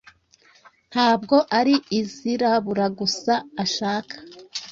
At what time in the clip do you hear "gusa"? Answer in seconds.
2.99-3.33